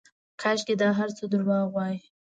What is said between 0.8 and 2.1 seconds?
دا هرڅه درواغ واى.